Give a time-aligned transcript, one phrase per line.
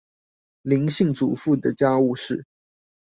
[0.63, 2.47] 林姓主婦的家務事